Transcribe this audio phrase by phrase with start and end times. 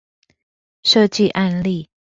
[0.81, 1.91] 設計案例